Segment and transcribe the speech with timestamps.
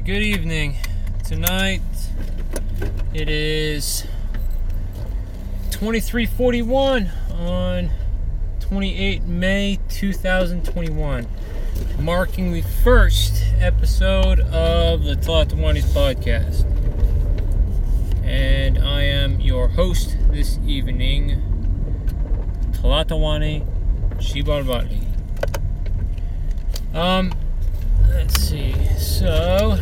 [0.00, 0.76] Good evening.
[1.22, 1.82] Tonight
[3.12, 4.06] it is
[5.70, 7.90] 2341 on
[8.60, 11.26] 28 May 2021,
[11.98, 16.64] marking the first episode of the Tlatoani's podcast.
[18.24, 21.36] And I am your host this evening,
[22.80, 23.66] Tlatoani
[24.16, 25.04] Shibarbati.
[26.94, 27.34] Um,
[28.12, 28.74] let's see.
[28.96, 29.78] So,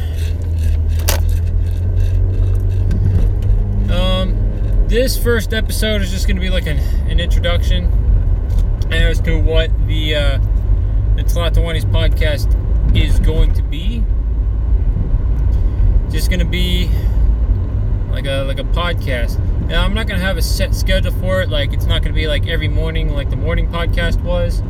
[3.90, 7.86] um, this first episode is just going to be like an, an introduction
[8.90, 10.38] as to what the uh,
[11.16, 12.56] the Tlatoani's podcast
[12.96, 14.04] is going to be.
[16.10, 16.90] Just going to be
[18.10, 19.38] like a like a podcast.
[19.66, 21.48] Now I'm not gonna have a set schedule for it.
[21.48, 24.60] Like it's not gonna be like every morning, like the morning podcast was,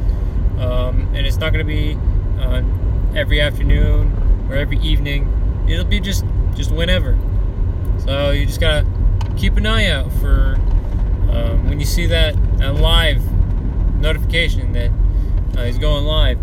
[0.59, 1.97] um, and it's not gonna be
[2.39, 2.61] uh,
[3.15, 5.67] every afternoon or every evening.
[5.69, 7.19] It'll be just just whenever.
[8.05, 8.87] So you just gotta
[9.37, 10.57] keep an eye out for
[11.31, 13.23] um, when you see that, that live
[14.01, 14.91] notification that
[15.57, 16.39] uh, he's going live.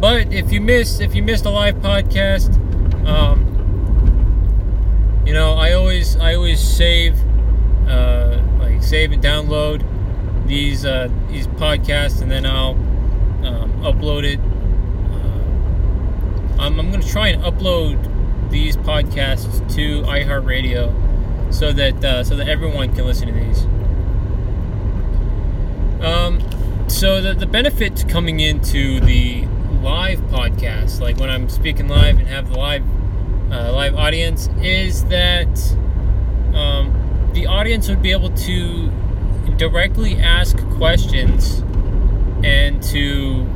[0.00, 2.56] But if you miss if you missed a live podcast,
[3.06, 3.48] um,
[5.24, 7.16] you know I always I always save
[7.88, 9.86] uh, like save and download
[10.46, 12.72] these uh, these podcasts and then I'll
[13.46, 14.40] um, upload it.
[16.62, 22.36] Uh, I'm, I'm gonna try and upload these podcasts to iHeartRadio so that uh, so
[22.36, 23.64] that everyone can listen to these.
[26.04, 26.40] Um,
[26.88, 29.44] so the the benefit to coming into the
[29.82, 32.84] live podcast, like when I'm speaking live and have the live
[33.50, 35.48] uh, live audience, is that
[36.54, 38.90] um, the audience would be able to
[39.56, 41.62] directly ask questions
[42.44, 43.46] and to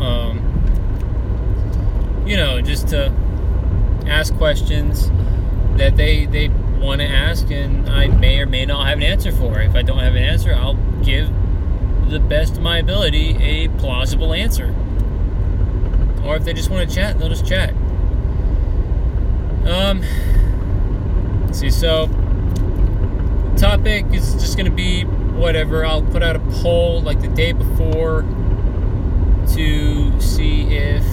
[0.00, 0.51] um,
[2.32, 3.12] you know just to
[4.06, 5.10] ask questions
[5.76, 6.48] that they they
[6.80, 9.60] want to ask and I may or may not have an answer for.
[9.60, 11.28] If I don't have an answer, I'll give
[12.08, 14.74] the best of my ability a plausible answer.
[16.24, 17.74] Or if they just want to chat, they'll just chat.
[19.66, 20.02] Um
[21.52, 22.06] see so
[23.58, 25.84] topic is just going to be whatever.
[25.84, 28.22] I'll put out a poll like the day before
[29.54, 31.04] to see if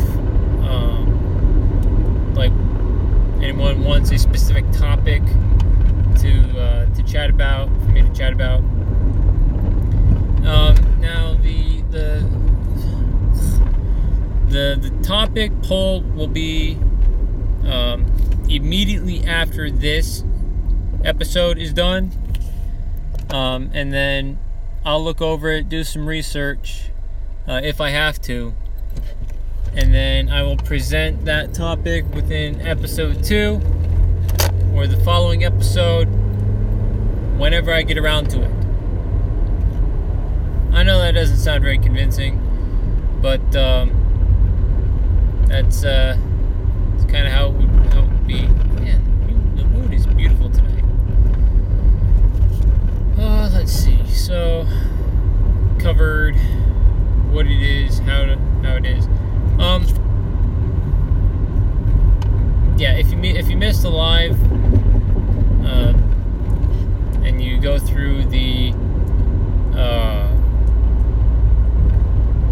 [0.70, 1.09] um,
[2.40, 2.54] like
[3.44, 5.22] anyone wants a specific topic
[6.20, 8.60] to uh, to chat about for me to chat about.
[10.48, 12.30] Um, now the the
[14.48, 16.78] the the topic poll will be
[17.68, 18.06] um,
[18.50, 20.24] immediately after this
[21.04, 22.12] episode is done.
[23.32, 24.40] Um, and then
[24.86, 26.90] I'll look over it, do some research
[27.48, 28.54] uh, if I have to.
[29.76, 33.62] And then I will present that topic within episode two
[34.74, 36.06] or the following episode
[37.38, 38.52] whenever I get around to it.
[40.74, 42.40] I know that doesn't sound very convincing,
[43.22, 43.92] but um,
[45.48, 46.18] that's, uh,
[46.92, 48.42] that's kind of how, it would- how it would be.
[48.82, 50.84] Man, the mood is beautiful tonight.
[53.18, 54.06] Uh, let's see.
[54.08, 54.66] So,
[55.80, 56.36] covered
[57.32, 59.06] what it is, how to, how it is.
[59.60, 59.84] Um,
[62.78, 62.94] yeah.
[62.94, 64.42] If you mi- if you missed the live,
[65.66, 65.94] uh,
[67.26, 68.72] and you go through the
[69.78, 70.28] uh,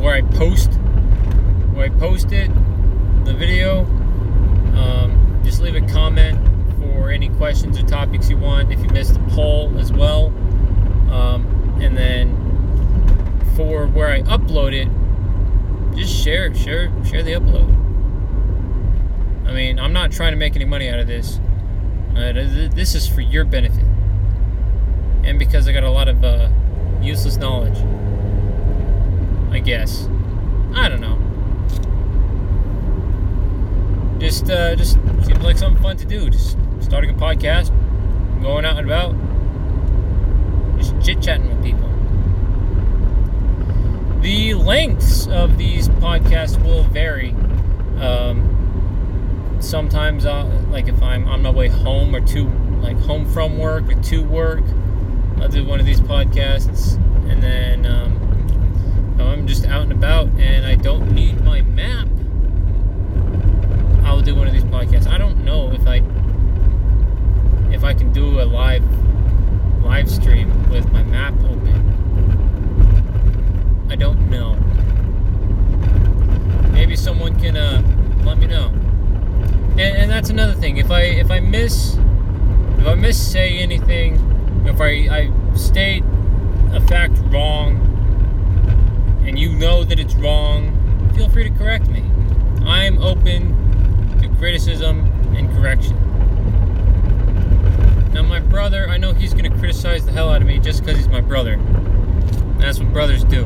[0.01, 0.71] where I post,
[1.73, 2.51] where I posted
[3.25, 3.79] the video,
[4.75, 6.37] um, just leave a comment
[6.79, 8.71] for any questions or topics you want.
[8.71, 10.27] If you missed the poll as well.
[11.11, 12.35] Um, and then
[13.55, 14.87] for where I upload it,
[15.97, 17.73] just share, share, share the upload.
[19.47, 21.39] I mean, I'm not trying to make any money out of this.
[22.15, 22.33] Uh,
[22.73, 23.85] this is for your benefit,
[25.23, 26.49] and because I got a lot of uh,
[27.01, 27.77] useless knowledge.
[29.51, 30.07] I guess.
[30.77, 31.17] I don't know.
[34.19, 34.93] Just, uh, just
[35.25, 36.29] seems like something fun to do.
[36.29, 37.71] Just starting a podcast,
[38.41, 39.15] going out and about
[40.77, 41.89] just chit chatting with people.
[44.21, 47.31] The lengths of these podcasts will vary.
[47.99, 52.47] Um, sometimes, I'll, like if I'm on my way home or to
[52.81, 54.63] like home from work or to work,
[55.37, 56.95] I'll do one of these podcasts,
[57.29, 58.26] and then um,
[59.17, 62.07] if I'm just out and about and I don't need my map.
[64.05, 65.07] I'll do one of these podcasts.
[65.07, 66.03] I don't know if I
[67.73, 68.83] if I can do a live
[69.83, 71.77] live stream with my map open.
[73.89, 74.53] I don't know.
[76.71, 77.81] Maybe someone can uh,
[78.23, 78.67] let me know.
[79.71, 80.77] And, and that's another thing.
[80.77, 81.97] If I if I miss
[82.77, 84.15] if I miss say anything,
[84.67, 86.03] if I I state
[86.71, 87.86] a fact wrong,
[89.87, 92.03] that it's wrong, feel free to correct me.
[92.65, 95.05] I'm open to criticism
[95.35, 95.95] and correction.
[98.13, 100.81] Now, my brother, I know he's going to criticize the hell out of me just
[100.81, 101.57] because he's my brother.
[102.57, 103.45] That's what brothers do.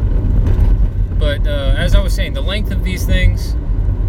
[1.20, 3.54] But uh, as I was saying, the length of these things,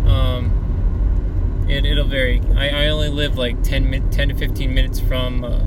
[0.06, 2.40] um, it, it'll vary.
[2.56, 5.58] I, I only live like 10, 10 to 15 minutes from uh,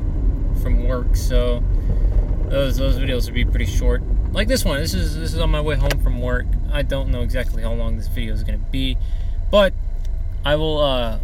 [0.61, 1.61] from work, so
[2.47, 4.01] those those videos would be pretty short.
[4.35, 6.45] Like this one, this is this is on my way home from work.
[6.69, 8.97] I don't know exactly how long this video is going to be,
[9.49, 9.73] but
[10.43, 11.19] I will uh,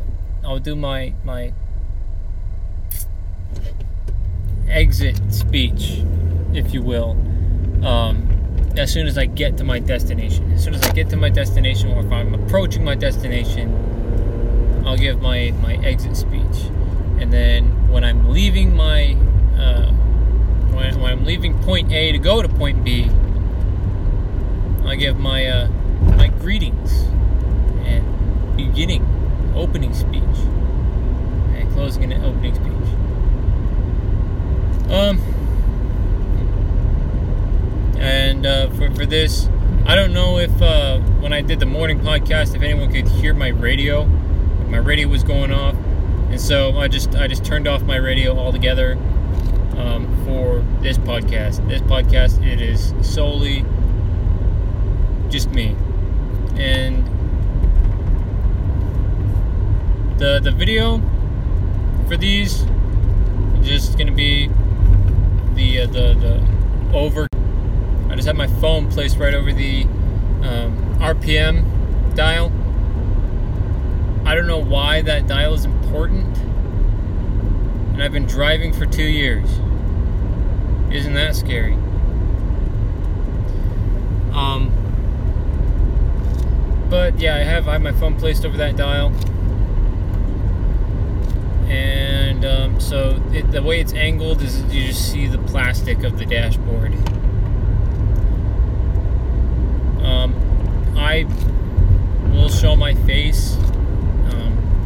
[0.45, 1.51] I'll do my my
[4.69, 6.03] exit speech,
[6.53, 7.17] if you will,
[7.85, 8.29] um,
[8.77, 10.49] as soon as I get to my destination.
[10.53, 14.95] As soon as I get to my destination, or if I'm approaching my destination, I'll
[14.95, 16.69] give my, my exit speech.
[17.19, 19.17] And then when I'm leaving my,
[19.57, 19.91] uh,
[20.71, 23.09] when, when I'm leaving point A to go to point B,
[24.85, 25.67] I'll give my, uh,
[26.17, 27.03] my greetings
[27.85, 29.05] and beginning,
[29.55, 30.21] opening speech,
[31.55, 32.71] and closing an opening speech.
[34.91, 35.19] Um,
[37.99, 39.47] and uh, for, for this,
[39.85, 43.33] I don't know if uh, when I did the morning podcast, if anyone could hear
[43.33, 44.05] my radio.
[44.67, 45.75] My radio was going off,
[46.29, 48.97] and so I just I just turned off my radio altogether
[49.77, 51.67] um, for this podcast.
[51.67, 53.65] This podcast it is solely
[55.29, 55.75] just me,
[56.57, 57.05] and
[60.19, 61.01] the the video
[62.07, 62.65] for these
[63.63, 64.47] just gonna be
[65.55, 67.27] the uh, the the over.
[68.09, 69.83] I just have my phone placed right over the
[70.43, 72.51] um, RPM dial.
[74.25, 76.37] I don't know why that dial is important,
[78.01, 79.47] and I've been driving for two years.
[80.91, 81.75] Isn't that scary?
[84.33, 84.71] Um,
[86.89, 89.09] but yeah, I have I have my phone placed over that dial
[91.69, 96.17] and um, so it, the way it's angled is you just see the plastic of
[96.17, 96.95] the dashboard.
[100.03, 100.33] Um,
[100.97, 101.27] I
[102.31, 103.55] will show my face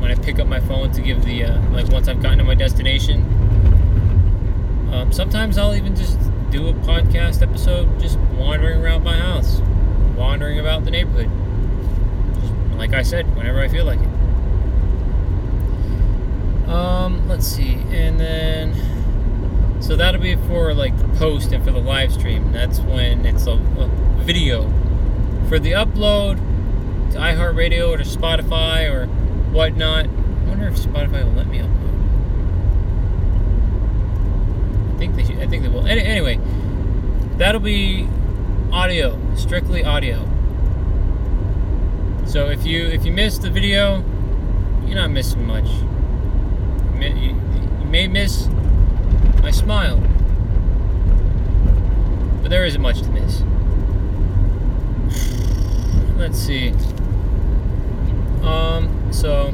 [0.06, 2.44] when I pick up my phone to give the uh, like once I've gotten to
[2.44, 3.24] my destination.
[4.94, 6.20] Um, sometimes I'll even just
[6.52, 9.62] do a podcast episode just wandering around my house,
[10.16, 11.32] wandering about the neighborhood.
[12.40, 14.10] Just, like I said, whenever I feel like it.
[16.70, 18.76] Um, let's see, and then
[19.82, 22.52] so that'll be for like the post and for the live stream.
[22.52, 23.88] That's when it's a, a
[24.20, 24.72] video.
[25.50, 26.36] For the upload
[27.14, 29.10] to iHeartRadio or to Spotify or
[29.56, 31.96] whatnot, I wonder if Spotify will let me upload.
[34.94, 35.88] I think they should, I think they will.
[35.88, 36.40] Any, anyway,
[37.38, 38.08] that'll be
[38.72, 40.28] audio, strictly audio.
[42.28, 44.04] So if you if you missed the video,
[44.86, 45.68] you're not missing much
[47.14, 47.34] you,
[47.86, 48.48] may miss
[49.42, 50.00] my smile,
[52.42, 53.44] but there isn't much to miss.
[56.18, 56.70] Let's see.
[58.42, 59.54] Um, so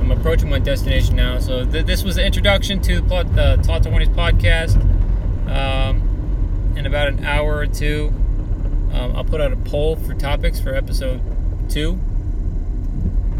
[0.00, 1.38] I'm approaching my destination now.
[1.38, 4.76] So th- this was the introduction to the plot, uh, podcast.
[5.48, 8.08] Um, in about an hour or two,
[8.92, 11.20] um, I'll put out a poll for topics for episode
[11.68, 11.98] two.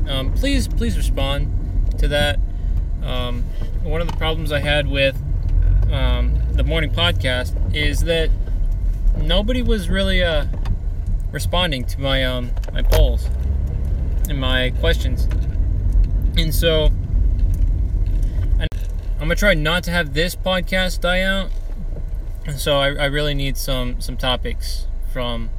[0.08, 2.38] Um, please, please respond to that.
[3.02, 3.44] Um,
[3.82, 5.16] one of the problems I had with
[5.90, 8.30] um, the morning podcast is that
[9.16, 10.46] nobody was really uh,
[11.32, 13.28] responding to my um, my polls
[14.30, 15.25] and my questions,
[16.38, 16.90] and so
[18.60, 18.68] I'm
[19.18, 21.50] gonna try not to have this podcast die out.
[22.46, 25.50] And so I, I really need some some topics from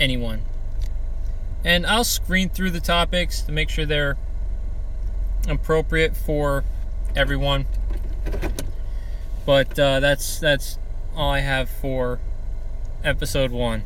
[0.00, 0.42] anyone,
[1.64, 4.16] and I'll screen through the topics to make sure they're
[5.48, 6.64] appropriate for
[7.14, 7.66] everyone.
[9.44, 10.78] But uh, that's that's
[11.14, 12.18] all I have for
[13.04, 13.84] episode one.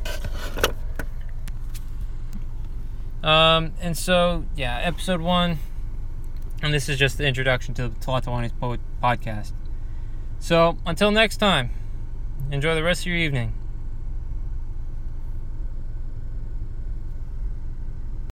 [3.22, 5.58] Um, and so yeah, episode one,
[6.62, 8.52] and this is just the introduction to the Tlatoani's
[9.02, 9.52] podcast.
[10.38, 11.70] So until next time,
[12.50, 13.52] enjoy the rest of your evening.